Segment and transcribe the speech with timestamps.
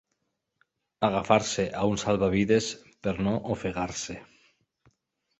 [1.07, 2.69] Agafar-se a un salvavides
[3.07, 4.17] per no ofegar-se.